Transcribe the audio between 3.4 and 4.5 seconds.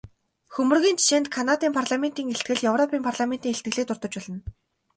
илтгэлийг дурдаж болно.